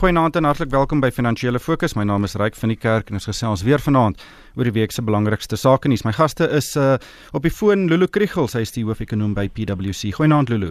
[0.00, 1.92] Goeienaand en hartlik welkom by Finansiële Fokus.
[1.92, 4.22] My naam is Ryk van die Kerk en ons gesels weer vanaand
[4.56, 6.06] oor die week se belangrikste sake nuus.
[6.06, 6.94] My gaste is uh
[7.36, 10.14] op die foon Lulu Kriegel, sy is die hoofekonoom by PwC.
[10.16, 10.70] Goeienaand Lulu.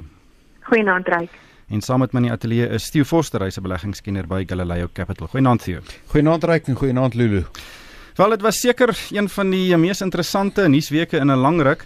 [0.71, 1.37] Goeienaand Ryk.
[1.69, 4.89] En saam met my in die ateljee is Theo Forster, hy's 'n beleggingskenner by Galileo
[4.93, 5.27] Capital.
[5.27, 5.85] Goeienaand Theo.
[6.07, 7.45] Goeienaand Ryk en goeienaand Lulu.
[8.15, 11.85] Wel, dit was seker een van die mees interessante nuusweke in 'n lang ruk.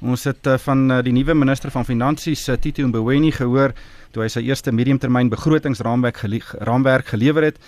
[0.00, 3.74] Ons het uh, van uh, die nuwe minister van Finansies, uh, Tito Mboweni, gehoor
[4.12, 7.58] toe hy sy eerste mediumtermyn begrotingsraamwerk gele raamwerk gelewer het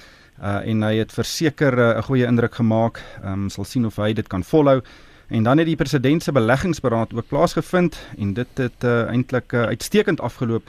[0.40, 3.02] uh, en hy het verseker 'n uh, goeie indruk gemaak.
[3.22, 4.82] Ons um, sal sien of hy dit kan volhou.
[5.28, 9.62] En dan het die president se beleggingsberaad ook plaasgevind en dit het uh, eintlik uh,
[9.62, 10.62] uitstekend afgeloop.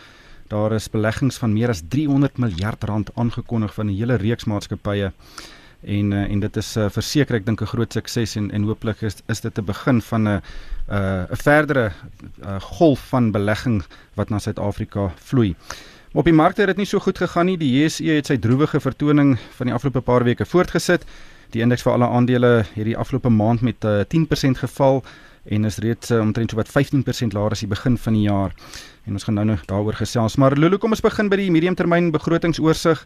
[0.47, 5.11] Daar is beleggings van meer as 300 miljard rand aangekondig van 'n hele reeks maatskappye
[5.85, 9.01] en uh, en dit is uh, verseker ek dink 'n groot sukses en en hooplik
[9.01, 10.41] is is dit 'n begin van 'n 'n
[10.93, 11.91] uh, verdere
[12.45, 13.83] uh, golf van belegging
[14.15, 15.55] wat na Suid-Afrika vloei.
[16.13, 17.57] Op die markte het dit nie so goed gegaan nie.
[17.57, 21.05] Die JSE het sy droewige vertoning van die afgelope paar weke voortgesit.
[21.49, 25.03] Die indeks vir alle aandele het die afgelope maand met uh, 10% geval
[25.43, 28.53] en is reeds uh, omtrent so wat 15% laer as die begin van die jaar.
[29.05, 30.35] En ons gaan nou nog daaroor gesels.
[30.35, 33.01] Maar Lulu, kom ons begin by die mediumtermyn begrotingsoorsig.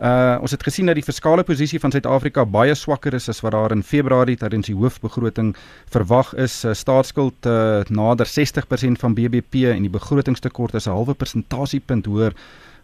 [0.00, 3.52] Uh ons het gesien dat die fiskale posisie van Suid-Afrika baie swakker is as wat
[3.52, 5.50] daar in Februarie tydens die hoofbegroting
[5.92, 6.54] verwag is.
[6.64, 12.32] Uh, staatsskuld uh, nader 60% van BBP en die begrotingstekort is 'n halwe persentasiepunt hoër.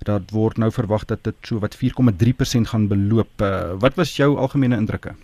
[0.05, 3.33] Dat word nou verwag dat dit so wat 4,3% gaan beloop.
[3.41, 5.15] Uh, wat was jou algemene indrukke?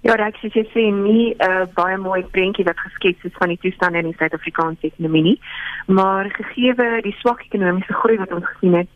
[0.00, 3.48] Ja, ek sê jy sien nie 'n uh, baie mooi prentjie wat geskets is van
[3.48, 5.40] die toestande in die Suid-Afrikaanse ekonomie nie,
[5.86, 8.88] maar gegee die swak ekonomiese groei wat ons gesien het,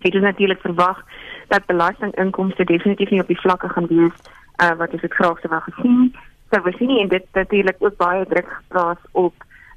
[0.00, 1.02] het ons natuurlik verwag
[1.48, 4.16] dat belastinginkomste definitief nie op die vlakke gaan wees
[4.62, 6.10] uh, wat ons dit graag sou wou gesien.
[6.50, 9.34] So we sien en dit natuurlik ook baie druk geplaas op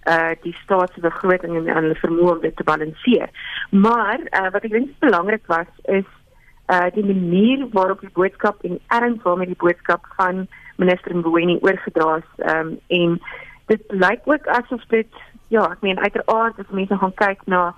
[0.08, 3.30] uh die staatsbegroting en hulle vermoë om dit te balanseer.
[3.72, 6.10] Maar uh wat ek dink belangrik was is
[6.68, 12.18] uh die manier waarop die boodskap en erns waarmee die boodskap van minister Mboweni oorgedra
[12.20, 13.16] is um en
[13.72, 15.08] dit lyk ook asof dit
[15.48, 17.72] ja, ek meen uiteraard as mense gaan kyk na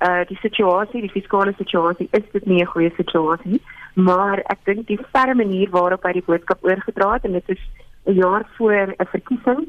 [0.00, 3.62] uh die situasie, die fiskale situasie is dit nie 'n goeie situasie nie,
[3.94, 7.62] maar ek dink die ferme manier waarop hy die boodskap oorgedra het en dit is
[8.06, 9.66] 'n jaar voor 'n verkiesing.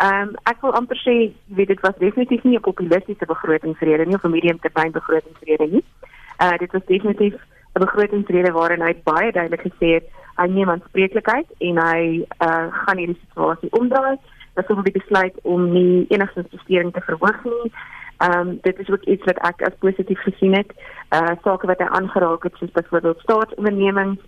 [0.00, 4.14] Ehm um, ek wil amper sê, weet dit was definitief nie 'n populistiese begrotingsrede nie
[4.14, 5.84] of 'n mediumtermyn begrotingsrede nie.
[6.42, 7.34] Uh dit was definitief
[7.74, 12.96] 'n begrotingsrede waarin hy baie duidelik gesê het hy neem aanspreeklikheid en hy uh gaan
[12.96, 14.16] hierdie situasie omdraai.
[14.54, 17.72] Dat sou die besluit om nie enigstens besteding te verhoog nie.
[18.20, 20.72] Ehm um, dit is ook iets wat ek as positief gesien het.
[21.08, 24.20] Uh sake wat hy aangeraak het soos byvoorbeeld staatsondernemings,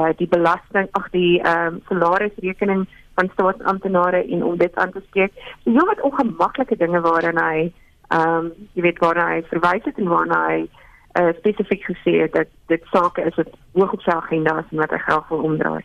[0.00, 5.02] uh die belasting, ag die ehm um, salarisrekening van staatsamptenare en om dit aan te
[5.06, 5.32] spreek.
[5.64, 7.72] So jy het ongemaklike dinge waaraan hy
[8.08, 10.66] ehm um, jy weet waar hy verwys het en waar hy
[11.20, 14.82] uh spesifiek gesê het dat dit sake is wat hoog op sy agenda is en
[14.82, 15.84] wat hy graag wil omdraai.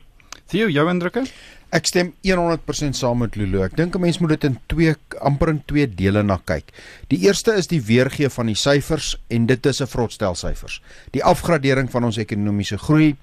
[0.51, 1.23] Theo, jou indrukke?
[1.71, 3.61] Ek stem 100% saam met Lulu.
[3.63, 6.67] Ek dink 'n mens moet dit in twee amper in twee dele na kyk.
[7.07, 10.81] Die eerste is die weergee van die syfers en dit is 'n vrotstel syfers.
[11.11, 13.15] Die afgradering van ons ekonomiese groei,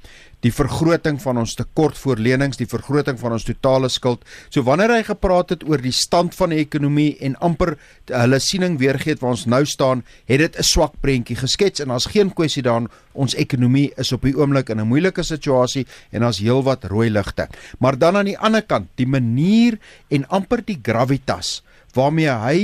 [0.45, 4.23] die vergroting van ons tekortvoorlenings, die vergroting van ons totale skuld.
[4.55, 7.75] So wanneer hy gepraat het oor die stand van die ekonomie en amper
[8.07, 12.07] hulle siening weergee waar ons nou staan, het dit 'n swak prentjie geskets en daar's
[12.07, 16.39] geen kwessie daarin ons ekonomie is op die oomblik in 'n moeilike situasie en daar's
[16.39, 17.49] heelwat rooi ligte.
[17.81, 19.79] Maar dan aan die ander kant, die manier
[20.11, 21.59] en amper die gravitas
[21.97, 22.61] waarmee hy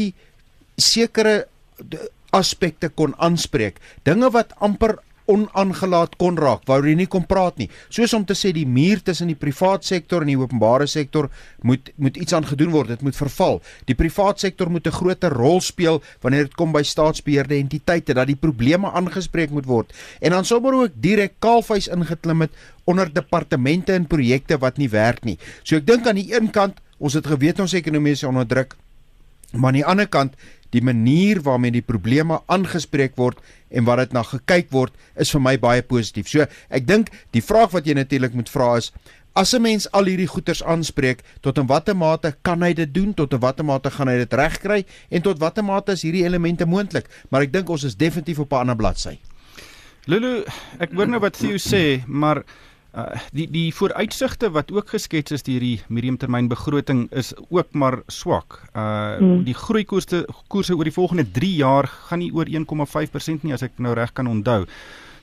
[0.80, 1.44] sekere
[2.34, 4.98] aspekte kon aanspreek, dinge wat amper
[5.30, 7.68] onaangelaat kon raak waaroor jy nie kon praat nie.
[7.88, 11.30] Soos om te sê die muur tussen die privaat sektor en die openbare sektor
[11.62, 12.92] moet moet iets aan gedoen word.
[12.94, 13.60] Dit moet verval.
[13.88, 18.26] Die privaat sektor moet 'n groter rol speel wanneer dit kom by staatsbeheerde entiteite dat
[18.26, 19.92] die probleme aangespreek moet word.
[20.20, 22.52] En dan sommer ook direk kaalvuis ingeklim het
[22.84, 25.38] onder departemente en projekte wat nie werk nie.
[25.62, 28.76] So ek dink aan die een kant ons het geweet ons ekonomie is onder druk
[29.54, 30.34] maar aan die ander kant
[30.74, 33.38] die manier waarmee die probleme aangespreek word
[33.70, 36.28] en wat dit na gekyk word is vir my baie positief.
[36.30, 38.92] So ek dink die vraag wat jy natuurlik moet vra is
[39.34, 43.14] as 'n mens al hierdie goeters aanspreek tot in watter mate kan hy dit doen
[43.14, 46.66] tot in watter mate gaan hy dit regkry en tot watter mate is hierdie elemente
[46.66, 49.18] moontlik maar ek dink ons is definitief op 'n ander bladsy.
[50.06, 50.44] Lulu,
[50.78, 52.44] ek hoor nou wat jy sê, maar
[52.94, 57.96] Uh, die die vooruitsigte wat ook geskets is deur die mediumtermyn begroting is ook maar
[58.06, 58.60] swak.
[58.70, 59.40] Uh hmm.
[59.44, 63.82] die groeikoerse koerse oor die volgende 3 jaar gaan nie oor 1,5% nie as ek
[63.82, 64.62] nou reg kan onthou.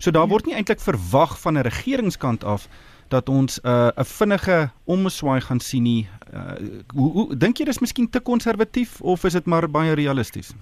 [0.03, 2.67] So daar word nie eintlik verwag van 'n regeringskant af
[3.07, 6.09] dat ons 'n uh, 'n vinnige omswaai gaan sien nie.
[6.33, 6.51] Uh,
[6.93, 10.53] hoe hoe dink jy dis miskien te konservatief of is dit maar baie realisties?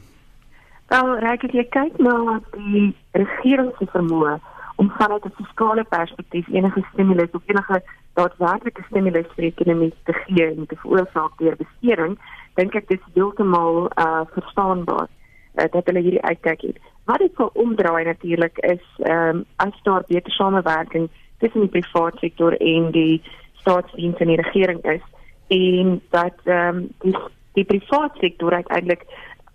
[0.88, 4.40] Wel, raak ek jy kyk na die regering se vermoë
[4.80, 7.82] om vanuit 'n fiskale perspektief enige stimulus of enige
[8.14, 12.14] daadwerklike stimulus vir die ekonomie te gee en te veroorsaak deur besteding,
[12.56, 16.78] dink ek dit is heeltemal uh verstaanbaar uh, dat hulle hierdie uitkyk het.
[17.10, 21.10] Wat dit wil omdraai natuurlik is ehm um, as daar beter samewerking
[21.40, 23.22] tussen die private sektor en die
[23.54, 25.04] staatsdiens en die regering is
[25.48, 27.18] en dat ehm um, die
[27.54, 29.04] die private sektor uiteindelik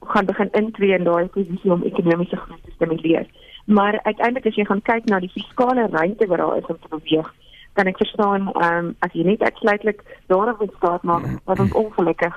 [0.01, 3.27] gaan begin intree in daai posisie om ekonomiese groei te stimuleer.
[3.65, 6.91] Maar uiteindelik as jy gaan kyk na die fiskale ruimte wat daar is om te
[6.93, 7.31] beweeg,
[7.75, 11.73] kan ek verstaan ehm um, as jy net uitsluitlik daarop wil staat maak wat ons
[11.73, 12.37] ongelukkig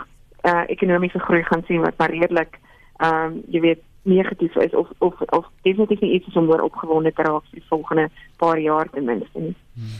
[0.50, 2.57] uh, ekonomiese groei gaan sien wat maar redelik
[2.97, 6.63] ehm um, jy weet negatief is of of of definitief nie iets is om oor
[6.65, 9.56] opgewonde te raak vir die volgende paar jaar ten minste nie.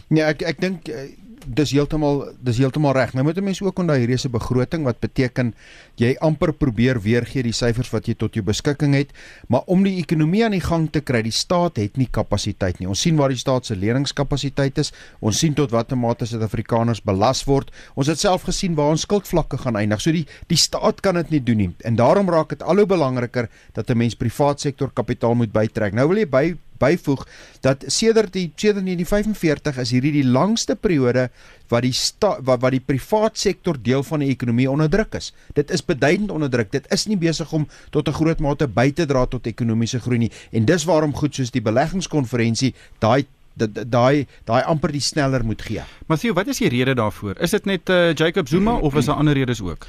[0.10, 1.10] Nee, ek ek dink eh,
[1.48, 3.14] dis heeltemal dis heeltemal reg.
[3.14, 5.54] Nou moet 'n mens ook onthou hierdie is 'n begroting wat beteken
[5.96, 9.12] jy amper probeer weergee die syfers wat jy tot jou beskikking het,
[9.48, 12.88] maar om die ekonomie aan die gang te kry, die staat het nie kapasiteit nie.
[12.88, 14.92] Ons sien waar die staat se leningskapasiteit is.
[15.20, 17.72] Ons sien tot watter mate Suid-Afrikaners belas word.
[17.96, 20.02] Ons het self gesien waar ons skuldvlakke gaan eindig.
[20.02, 21.76] So die die staat kan dit nie doen nie.
[21.84, 25.94] En daarom raak dit al hoe belangriker dat 'n mens privaat sektor kapitaal moet bytrek.
[25.94, 27.26] Nou wil jy by byvoeg
[27.62, 31.30] dat sedert die sedert 1945 is hierdie die langste periode
[31.70, 35.34] wat die sta, wat wat die privaat sektor deel van die ekonomie onderdruk is.
[35.56, 36.72] Dit is beduidend onderdruk.
[36.72, 40.18] Dit is nie besig om tot 'n groot mate by te dra tot ekonomiese groei
[40.18, 40.32] nie.
[40.52, 43.26] En dis waarom goed soos die beleggingskonferensie daai
[43.58, 45.84] daai daai amper die sneller moet gee.
[46.08, 47.40] Matthew, wat is die rede daarvoor?
[47.42, 49.88] Is dit net uh, Jacob Zuma of is daar ander redes ook?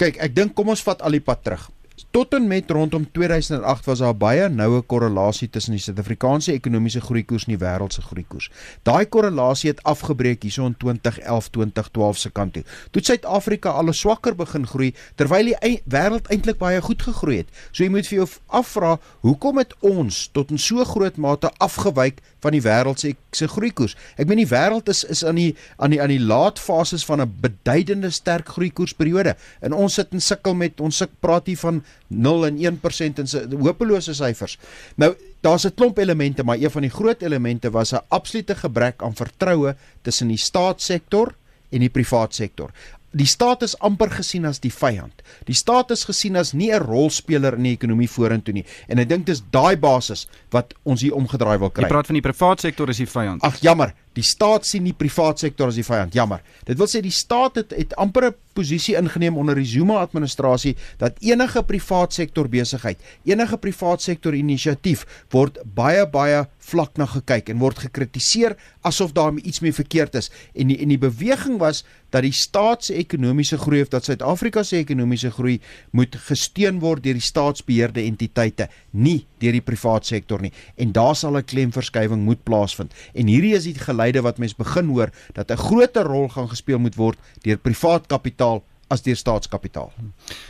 [0.00, 1.68] Kyk, ek dink kom ons vat al die pad terug.
[2.10, 7.44] Tot en met rondom 2008 was daar baie noue korrelasie tussen die Suid-Afrikaanse ekonomiese groeikoers
[7.46, 8.48] en die wêreldse groeikoers.
[8.88, 12.64] Daai korrelasie het afgebreek hierso in 2011, 2012 se kant toe.
[12.90, 17.52] Toe Suid-Afrika al swakker begin groei terwyl die wêreld eintlik baie goed gegroei het.
[17.70, 18.28] So jy moet vir jou
[18.60, 23.46] afvra, hoekom het ons tot in so groot mate afgewyk van die wêreld se se
[23.48, 23.96] groeikoers?
[24.16, 27.20] Ek meen die wêreld is is aan die aan die aan die laat fases van
[27.20, 29.36] 'n beduidende sterk groeikoersperiode.
[29.60, 33.26] En ons sit en sukkel met ons suk praat hier van 0 en 1% in
[33.26, 34.58] se hopelose syfers.
[34.96, 39.02] Nou daar's 'n klomp elemente, maar een van die groot elemente was 'n absolute gebrek
[39.02, 41.34] aan vertroue tussen die staatssektor
[41.70, 42.70] en die private sektor.
[43.10, 45.24] Die staat is amper gesien as die vyand.
[45.48, 48.64] Die staat is gesien as nie 'n rolspeler in die ekonomie vorentoe nie.
[48.88, 51.82] En ek dink dis daai basis wat ons hier omgedraai wil kry.
[51.82, 53.42] Jy praat van die private sektor is die vyand.
[53.42, 56.14] Ag jammer, die staat sien die private sektor as die vyand.
[56.14, 56.40] Jammer.
[56.64, 60.76] Dit wil sê die staat het, het amper 'n posisie ingeneem onder die Zuma administrasie
[61.00, 67.50] dat enige private sektor besigheid, enige private sektor inisiatief word baie baie vlak na gekyk
[67.50, 70.30] en word gekritiseer asof daar iets mee verkeerd is.
[70.54, 74.62] En die en die beweging was dat die staat se ekonomiese groei of dat Suid-Afrika
[74.66, 75.58] se ekonomiese groei
[75.94, 80.52] moet gesteun word deur die staatsbeheerde entiteite, nie deur die private sektor nie.
[80.76, 82.92] En daar sal 'n klemverskywing moet plaasvind.
[83.14, 86.78] En hierdie is die geleide wat mens begin hoor dat 'n groter rol gaan gespeel
[86.78, 88.49] moet word deur privaat kapitaal
[88.90, 89.92] as deur staatskapitaal.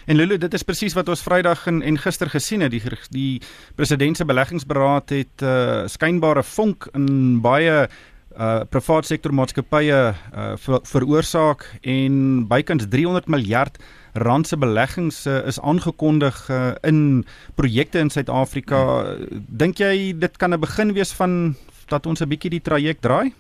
[0.06, 2.72] En Lulu, dit is presies wat ons Vrydag en, en gister gesien het.
[2.72, 3.40] Die die
[3.76, 7.88] president se beleggingsberaad het 'n uh, skynbare vonk in baie
[8.38, 13.78] uh private sektor maatskappye uh ver, veroorsaak en bykans 300 miljard
[14.12, 19.02] rand se beleggings uh, is aangekondig uh, in projekte in Suid-Afrika.
[19.02, 19.44] Hmm.
[19.48, 21.54] Dink jy dit kan 'n begin wees van
[21.88, 23.32] dat ons 'n bietjie die traject draai?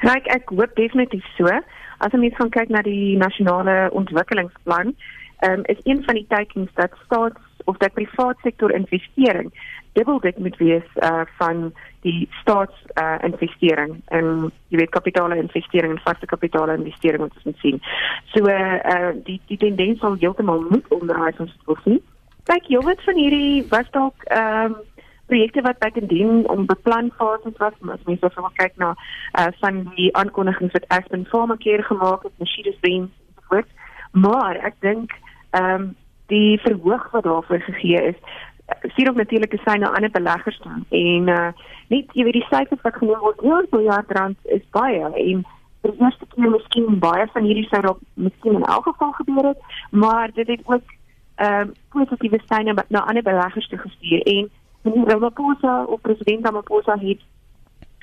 [0.00, 1.48] Ryk, ek hoop definitief so.
[2.04, 4.92] As ons net gaan kyk na die nasionale ontwikkelingsplan,
[5.48, 9.52] um, is een van die tekens dat staats of dat private sektor investering
[9.94, 15.94] dubbel dit moet wees uh, van die staats uh, investering en jy weet kapitale investering
[15.94, 17.78] en vaste kapitale investering wat ons moet sien.
[18.34, 22.02] So uh, uh die die tendens sal heeltemal moet onderraai ons dit wil sien.
[22.50, 24.82] Kyk, jy weet van hierdie was dalk ehm um,
[25.34, 28.94] projekte wat by dien om beplanfases was, as mens so wil kyk na
[29.40, 33.70] uh van die aankondigings wat Aspen Pharmacare gemaak het, en so voort.
[34.12, 35.12] Maar ek dink
[35.50, 35.92] ehm um,
[36.32, 38.18] die verhoog wat daarvoor gegee is
[38.94, 41.48] sien ook natuurlik is syne ander beleggers dan en uh
[41.88, 45.44] net jy weet die syfers wat genoem word 1 miljard rand is baie en
[45.82, 49.48] vir die eerste keer miskien baie van hierdie sou dalk miskien in elk geval gebeur
[49.50, 49.60] het
[49.90, 50.94] maar dit het ook
[51.34, 54.50] ehm uh, positiewe syne na ander beleggers te gestuur en
[54.84, 57.20] Ramaphosa of president Ramaphosa het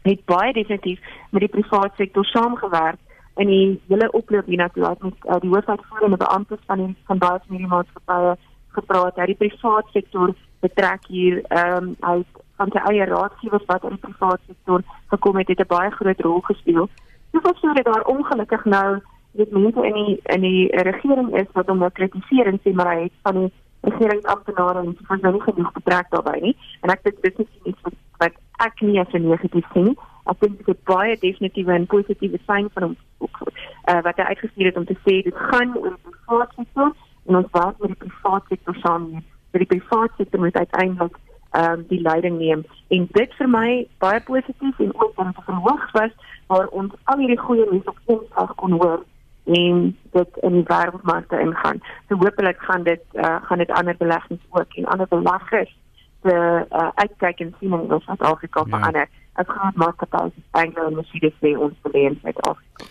[0.02, 2.98] het baie definitief met die private sektor saamgewerk
[3.36, 7.56] in die hele oploop hiernatoe met uh, die hoofuitvoerende beamptes van die van baie van
[7.56, 8.36] hierdie maatskappye
[8.78, 9.16] gepraat.
[9.16, 10.34] Hy die private sektor
[10.66, 14.84] betrek hier ehm um, uit van sy eie raadgewers wat in die private sektor
[15.14, 16.90] gekom het, het 'n baie groot rol gespeel.
[17.32, 19.00] Dis of sou dit daar ongelukkig nou
[19.32, 22.96] dit mense in die in die regering is wat hom nou kritiseer en sê maar
[22.96, 26.56] hy het van die regeringsamptenare en so van nie genoeg betrek daarbey nie.
[26.82, 28.36] En ek dink dit is iets wat wat
[28.68, 29.96] ek nie as 'n negatief sien.
[30.30, 34.66] Ek dink dit is baie definitiewe en positiewe sein van hom uh, wat hy uitgestuur
[34.66, 36.94] het om te sê dit gaan oor die private sektor
[37.28, 39.24] en ons werk met die private sektor saam.
[39.52, 41.18] Die private sektor moet uiteindelik
[41.52, 42.62] ehm um, die leiding neem
[42.96, 46.14] en dit vir my baie positief en ook om te verhoog was
[46.48, 49.04] waar ons al hierdie goeie nuus op ons kon hoor
[49.44, 51.82] en dit in die wêreldmarkte ingaan.
[52.08, 55.78] So hopelik gaan dit uh, gaan dit ander beleggings ook en ander beleggers
[56.22, 58.78] te uh, uitkyk en sien in Suid-Afrika ja.
[58.78, 59.08] verander.
[59.34, 62.90] As groot maatskappye soos Anglo en Mercedes sê ons beleef met Afrika.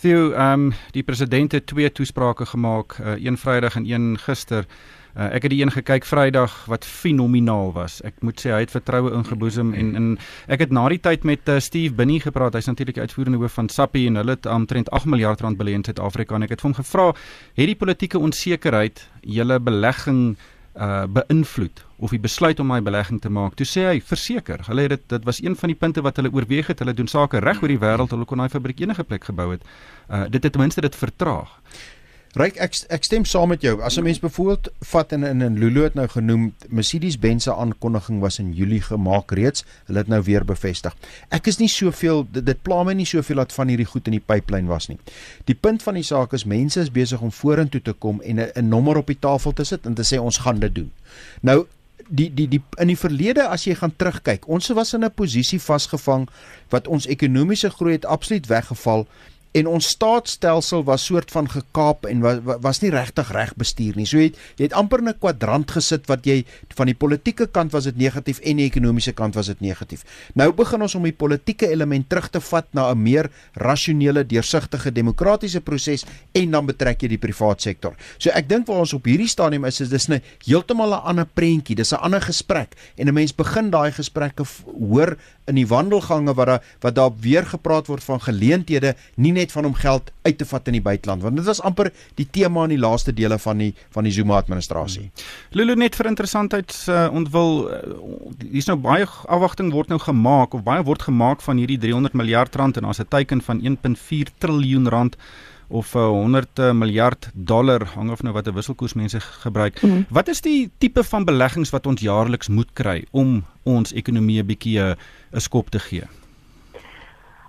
[0.00, 4.66] Theo, ehm um, die president het twee toesprake gemaak, uh, een Vrydag en een gister.
[5.16, 8.02] Uh, ek het die een gekyk Vrydag wat fenomenaal was.
[8.04, 10.10] Ek moet sê hy het vertroue ingeboesem en en
[10.52, 12.52] ek het na die tyd met uh, Steve Binney gepraat.
[12.58, 15.72] Hy's natuurlik die uitvoerende hoof van Sappi en hulle het omtrent 8 miljard rand belê
[15.72, 17.06] in Suid-Afrika en ek het vir hom gevra,
[17.56, 20.36] het die politieke onsekerheid julle belegging
[20.76, 23.54] uh beïnvloed of die besluit om my belegging te maak.
[23.56, 26.28] Toe sê hy verseker, hulle het dit dit was een van die punte wat hulle
[26.28, 26.84] oorweeg het.
[26.84, 28.12] Hulle doen sake reg oor die wêreld.
[28.12, 29.64] Hulle kon daai fabriek enige plek gebou het.
[30.12, 31.56] Uh dit het ten minste dit vertraag.
[32.36, 33.78] Ryk ek ek stem saam met jou.
[33.80, 38.20] As 'n mens byvoorbeeld vat in in, in Lulu het nou genoem Mercedes-Benz se aankondiging
[38.20, 39.64] was in Julie gemaak reeds.
[39.86, 40.94] Hulle het nou weer bevestig.
[41.30, 44.12] Ek is nie soveel dit, dit pla my nie soveel dat van hierdie goed in
[44.12, 44.98] die pipeline was nie.
[45.44, 48.68] Die punt van die saak is mense is besig om vorentoe te kom en 'n
[48.68, 50.92] nommer op die tafel te sit en te sê ons gaan dit doen.
[51.40, 51.66] Nou
[52.08, 55.60] die die die in die verlede as jy gaan terugkyk, ons was in 'n posisie
[55.60, 56.28] vasgevang
[56.68, 59.06] wat ons ekonomiese groei het absoluut weggeval
[59.56, 64.06] en ons staatsstelsel was soort van gekaap en was was nie regtig reg bestuur nie.
[64.08, 66.44] So jy het, jy het amper in 'n kwadrant gesit wat jy
[66.76, 70.04] van die politieke kant was dit negatief en die ekonomiese kant was dit negatief.
[70.34, 74.92] Nou begin ons om die politieke element terug te vat na 'n meer rasionele, deursigtige,
[74.92, 77.94] demokratiese proses en dan betrek jy die private sektor.
[78.18, 81.26] So ek dink waar ons op hierdie stadium is is dis 'n heeltemal 'n ander
[81.26, 81.76] prentjie.
[81.76, 84.44] Dis 'n ander gesprek en 'n mens begin daai gesprekke
[84.78, 89.45] hoor in die wandelgange wat daar wat daar weer gepraat word van geleenthede nie net
[89.52, 92.64] van om geld uit te vat in die buiteland want dit was amper die tema
[92.64, 95.10] in die laaste dele van die van die Zuma administrasie.
[95.50, 97.80] Lulu net vir interessantheids uh, ontwil uh,
[98.52, 102.56] hier's nou baie afwagting word nou gemaak of baie word gemaak van hierdie 300 miljard
[102.56, 105.16] rand en daar's 'n teiken van 1.4 triljoen rand
[105.68, 109.82] of uh, 100 uh, miljard dollar hang af nou wat 'n wisselkoers mense gebruik.
[109.82, 110.06] Mm.
[110.08, 114.46] Wat is die tipe van beleggings wat ons jaarliks moet kry om ons ekonomie 'n
[114.46, 116.06] bietjie 'n skop te gee?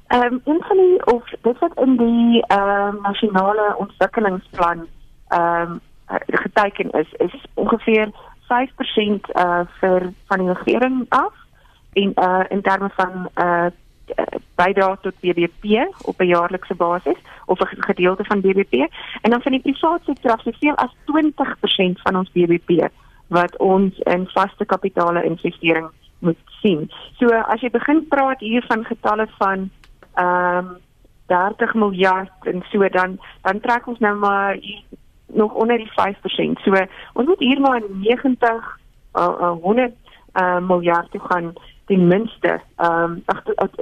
[0.08, 4.88] Ehm um, in die of dit wat in die ehm uh, nasionale ontwikkelingsplan
[5.28, 5.82] ehm um,
[6.26, 8.10] geteken is is ongeveer
[8.48, 11.34] 5% uh vir van die regering af
[11.94, 13.66] en uh in terme van uh
[14.56, 15.64] bydra tot BBP
[16.02, 18.74] op 'n jaarlikse basis of 'n gedeelte van BBP
[19.22, 22.90] en dan van die private sektor af soveel as 20% van ons BBP
[23.28, 26.92] wat ons in vaste kapitale investering moet sien.
[27.18, 29.70] So as jy begin praat hier van getalle van
[30.18, 30.78] ehm um,
[31.28, 34.84] 30 miljard en so dan dan trek ons nou maar hier,
[35.26, 36.62] nog onder die 5%.
[36.64, 36.72] So
[37.14, 38.80] ons moet hier maar 90
[39.14, 39.94] uh, uh, 100
[40.34, 41.54] uh, miljard toe gaan
[41.86, 43.24] ten minste ehm um,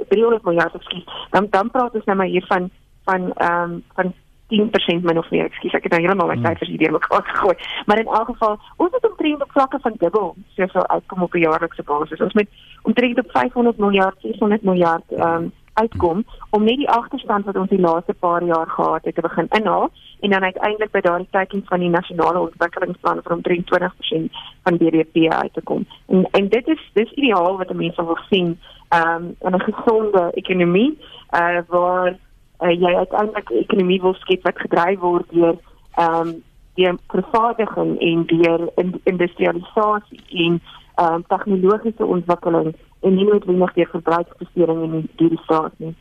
[0.08, 1.04] 300 miljard ekskuus.
[1.30, 2.70] Dan dan praat ons nou maar hier van
[3.04, 4.14] van ehm um, van
[4.46, 5.44] 10% min of meer.
[5.44, 6.46] Ekskuus, ek het nou heeltemal my hmm.
[6.46, 7.56] syfers hier deurmekaar gegooi.
[7.86, 11.38] Maar in elk geval, ons het omtrent op vlakke van dubbel soveel uitkom op 'n
[11.38, 12.20] jaarlikse basis.
[12.20, 12.48] Ons met
[12.82, 15.52] omtrent op 500 miljard, 600 miljard ehm um,
[15.82, 19.48] uitkom om net die agterstand wat ons die laaste paar jaar gehad het te begin
[19.58, 19.90] inhaal
[20.20, 25.28] en dan uiteindelik by daardie teiking van die nasionale ontwikkelingsplan vir omtrent 20% van BBP
[25.32, 25.86] uit te kom.
[26.06, 28.58] En en dit is dis ideaal wat mense wil sien
[28.98, 30.98] um, in 'n gesonde ekonomie
[31.30, 32.16] uh, waar
[32.60, 35.56] uh, jy uiteindelik 'n ekonomie wil skep wat gedryf word deur
[35.94, 36.42] ehm um,
[36.74, 38.68] die vervaardiging en deur
[39.04, 40.60] industrialisasie en
[40.94, 42.74] ehm um, tegnologiese ontwikkeling
[43.06, 45.94] en nie noodwendig deur verbruiksbesteding in hierdie staat nie.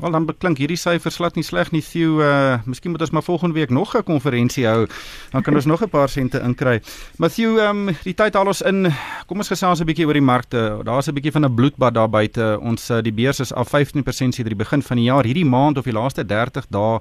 [0.00, 1.82] Wel dan beklink hierdie syfers glad nie sleg nie.
[1.84, 4.86] Theo, uh miskien moet ons maar volgende week nog 'n konferensie hou.
[5.30, 6.80] Dan kan ons nog 'n paar sente inkry.
[7.18, 8.92] Matthew, ehm um, die tyd haal ons in.
[9.26, 10.80] Kom ons gesels 'n bietjie oor die markte.
[10.84, 12.58] Daar's 'n bietjie van 'n bloedbad daar buite.
[12.60, 15.24] Ons uh, die beurs is af 15% sedert die begin van die jaar.
[15.24, 17.00] Hierdie maand of die laaste 30 dae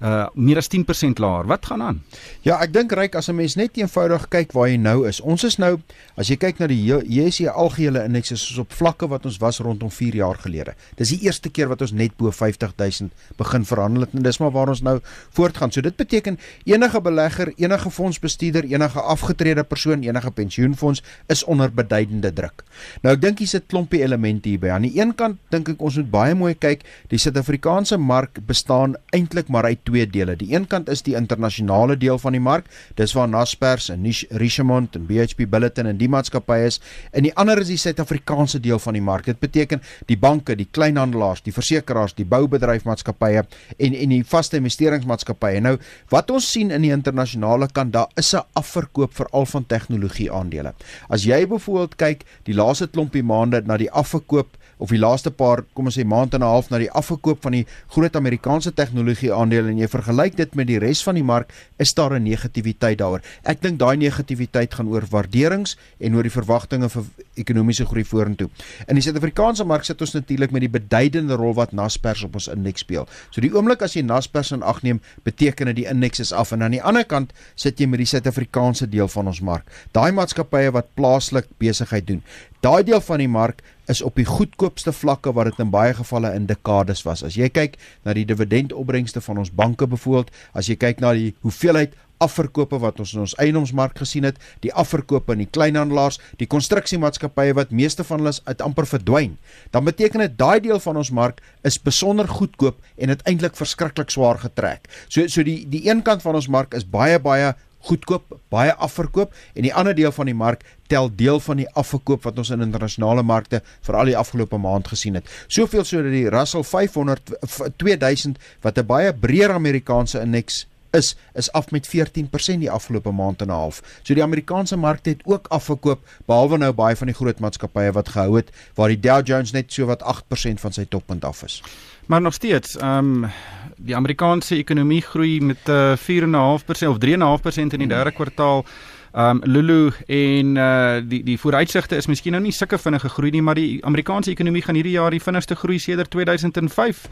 [0.00, 1.46] uh meer as 10% laer.
[1.46, 2.02] Wat gaan aan?
[2.46, 5.20] Ja, ek dink ryk as 'n mens net eenvoudig kyk waar jy nou is.
[5.20, 5.80] Ons is nou
[6.16, 9.90] as jy kyk na die JSE algehele indeks is op vlakke wat ons was rondom
[9.90, 10.74] 4 jaar gelede.
[10.96, 14.50] Dis die eerste keer wat ons net bo 50000 begin verhandel het en dis maar
[14.50, 15.00] waar ons nou
[15.30, 15.72] voortgaan.
[15.72, 22.32] So dit beteken enige belegger, enige fondsbestuurder, enige afgetrede persoon, enige pensioenfonds is onder beduidende
[22.32, 22.64] druk.
[23.02, 24.70] Nou ek dink hier's 'n klompie elemente hierby.
[24.70, 28.94] Aan die een kant dink ek ons moet baie mooi kyk, die Suid-Afrikaanse mark bestaan
[29.10, 30.36] eintlik maar uit twee dele.
[30.36, 32.68] Die een kant is die internasionale deel van die mark.
[32.98, 34.04] Dis waar Naspers en
[34.42, 36.80] Richemont en BHP Billiton en die maatskappye is.
[37.12, 39.26] En die ander is die Suid-Afrikaanse deel van die mark.
[39.28, 43.44] Dit beteken die banke, die kleinhandelaars, die versekerings, die boubedryfmaatskappye
[43.78, 45.62] en en die vaste investeringsmaatskappye.
[45.64, 45.76] Nou,
[46.12, 50.74] wat ons sien in die internasionale kant, daar is 'n afverkoop veral van tegnologie aandele.
[51.08, 55.64] As jy byvoorbeeld kyk die laaste klompie maande na die afverkoop of die laaste paar
[55.74, 59.32] kom ons sê maand en 'n half na die afgekoop van die groot Amerikaanse tegnologie
[59.32, 62.98] aandele en jy vergelyk dit met die res van die mark, is daar 'n negativiteit
[62.98, 63.20] daaroor.
[63.44, 67.04] Ek dink daai negativiteit gaan oor waarderings en oor die verwagtinge vir
[67.36, 68.48] ekonomiese groei vorentoe.
[68.88, 72.48] In die Suid-Afrikaanse mark sit ons natuurlik met die beduidende rol wat Naspers op ons
[72.48, 73.06] indeks speel.
[73.30, 76.52] So die oomblik as jy Naspers in ag neem, beteken dit die indeks is af
[76.52, 79.66] en aan die ander kant sit jy met die Suid-Afrikaanse deel van ons mark.
[79.92, 82.22] Daai maatskappye wat plaaslik besigheid doen.
[82.58, 86.32] Daai deel van die mark is op die goedkoopste vlakke wat dit in baie gevalle
[86.34, 87.22] in dekades was.
[87.22, 91.36] As jy kyk na die dividendopbrengste van ons banke byvoorbeeld, as jy kyk na die
[91.46, 96.48] hoeveelheid afverkope wat ons in ons eiendomsmark gesien het, die afverkope in die kleinhandelaars, die
[96.50, 99.38] konstruksiemaatskappye wat meeste van hulle uit amper verdwyn,
[99.70, 104.10] dan beteken dit daai deel van ons mark is besonder goedkoop en dit eintlik verskriklik
[104.10, 104.90] swaar getrek.
[105.06, 107.54] So so die die een kant van ons mark is baie baie
[107.88, 112.24] goedkoop, baie afverkoop en die ander deel van die mark tel deel van die afverkoop
[112.28, 115.28] wat ons in internasionale markte vir al die afgelope maand gesien het.
[115.48, 117.34] Soveel sodat die Russell 500
[117.76, 123.42] 2000 wat 'n baie breër Amerikaanse indeks is is af met 14% die afgelope maand
[123.42, 123.82] en 'n half.
[124.02, 128.08] So die Amerikaanse mark het ook afgekoop behalwe nou baie van die groot maatskappye wat
[128.08, 131.62] gehou het waar die Dow Jones net so wat 8% van sy toppunt af is.
[132.06, 133.30] Maar nog steeds, ehm um,
[133.76, 138.64] die Amerikaanse ekonomie groei met uh, 4.5% of 3.5% in die derde kwartaal.
[139.12, 143.30] Ehm um, Lulu en uh die die vooruitsigte is miskien nou nie sulke vinnige groei
[143.30, 147.08] nie, maar die Amerikaanse ekonomie gaan hierdie jaar die vinnigste groei sedert 2005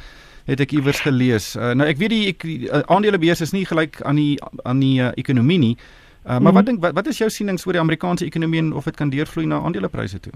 [0.47, 1.55] het ek iewers gelees.
[1.57, 4.35] Uh, nou ek weet die, ek, uh, aandelebeurs is nie gelyk aan die
[4.65, 5.77] aan die uh, ekonomie nie.
[5.77, 6.55] Uh, maar mm -hmm.
[6.55, 9.11] wat dink wat, wat is jou sienings oor die Amerikaanse ekonomie en of dit kan
[9.11, 10.33] deurvloei na aandelepryse toe?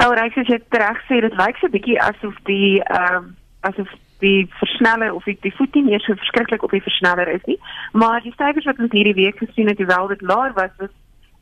[0.00, 3.68] Nou, reg as jy reg sê, dit lyk so 'n bietjie asof die ehm uh,
[3.68, 3.88] asof
[4.20, 7.58] die versneller of die, die voet nie meer so verskriklik op die versneller is nie.
[7.92, 10.94] Maar die syfers wat ons hierdie week gesien het, hoewel dit laer was, was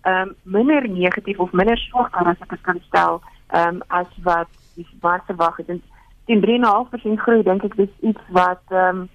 [0.03, 4.11] ehm um, minder negatief of minder swak as ek dit kan stel, ehm um, as
[4.23, 5.69] wat die wat verwag het.
[5.69, 5.83] En
[6.29, 9.09] die 3.5% groei dink ek dis iets wat ehm um,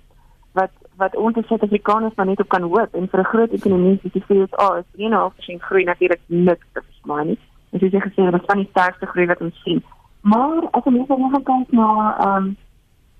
[0.58, 4.00] wat wat ons as Suid-Afrikaners maar net op kan hoop en vir 'n groot ekonomie
[4.02, 7.40] soos die VS is 3.5% groei natuurlik niks te versmaai nie.
[7.72, 9.84] En soos jy gesê het, dit is van die sterkste groei wat ons sien.
[10.22, 12.58] Maar as ons nou kyk na ehm um,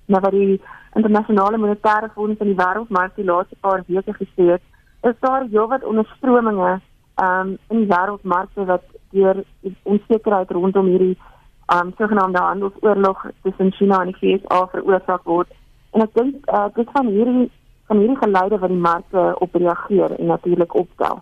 [0.06, 0.60] na wat die
[0.94, 4.62] internasionale monetaire fonds in die wêreldmark die laaste paar weke gesê het,
[5.02, 6.80] is daar heelwat onderstrominge
[7.14, 9.44] ehm um, in die wêreldmarkte wat deur
[9.82, 11.16] onsekerheid rondom hierdie
[11.72, 15.48] um sogenaamde handelsoorlog tussen China en die VS veroorsaak word.
[15.90, 17.50] En ek dink uh, dit van hierdie
[17.86, 21.20] van hierdie geleide wat die markte op reageer en natuurlik opstel.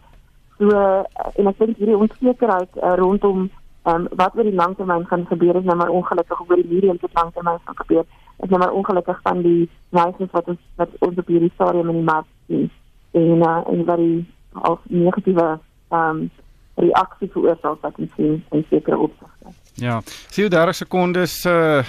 [0.58, 1.02] So uh,
[1.36, 3.48] en ek dink hierdie onsekerheid uh, rondom
[3.90, 7.14] um wat oor die langtermyn gaan gebeur is nou maar ongelukkig oor die medium tot
[7.18, 8.04] langtermyn gaan gebeur.
[8.42, 12.00] Is nou maar ongelukkig van die wyse wat ons wat ons op hierdie stadium in
[12.02, 12.70] die mark sien.
[13.10, 15.58] En uh, en wat die al negatiewe
[15.90, 16.30] um
[16.74, 19.61] reaksie veroorsaak wat ons sien in sekere opsigte.
[19.80, 21.84] Ja, sien 30 sekondes uh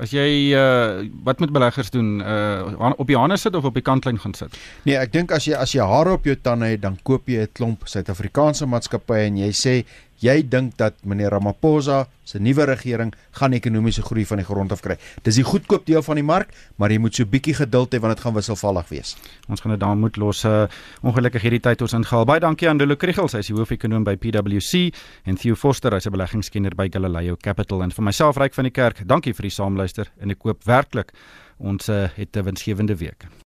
[0.00, 3.84] as jy uh wat moet beleggers doen uh op die hande sit of op die
[3.84, 4.56] kantlyn gaan sit?
[4.88, 7.44] Nee, ek dink as jy as jy hare op jou tande het, dan koop jy
[7.44, 9.74] 'n klomp Suid-Afrikaanse maatskappye en jy sê
[10.20, 14.82] jy dink dat meneer Ramaphosa se nuwe regering gaan ekonomiese groei van die grond af
[14.84, 14.96] kry.
[15.26, 18.16] Dis die goedkoop deel van die mark, maar jy moet so bietjie geduld hê want
[18.16, 19.16] dit gaan wisselvallig wees.
[19.48, 20.44] Ons gaan dit daar moet los.
[20.44, 20.68] Uh,
[21.02, 22.28] ongelukkig hierdie tyd ons ingehaal.
[22.28, 24.88] Baie dankie aan Dulo Kriegels, hy is die hoofekonoom by PwC
[25.24, 28.74] en Theo Foster, hy's 'n beleggingskenner by Galileo Capital en vir myself Ryk van die
[28.74, 29.06] Kerk.
[29.06, 31.12] Dankie vir die saamluister en ek koop werklik
[31.58, 33.40] ons uh, het 'n winsgewende week.